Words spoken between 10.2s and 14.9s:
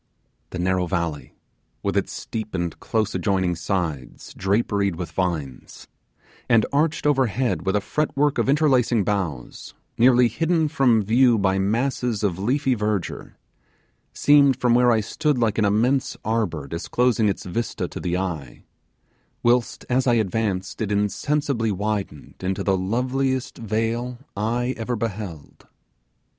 hidden from view by masses of leafy verdure, seemed from